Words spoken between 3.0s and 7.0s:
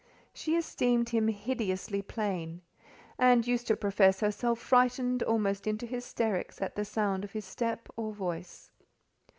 and used to profess herself frightened almost into hysterics at the